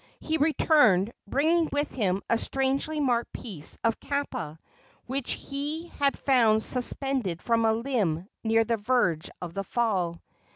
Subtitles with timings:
[0.19, 4.57] He returned, bringing with him a strangely marked piece of kapa
[5.05, 10.19] which he had found suspended from a limb near the verge of the fall.